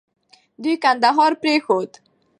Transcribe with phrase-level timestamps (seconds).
[0.61, 1.91] دوی کندهار پرېښود.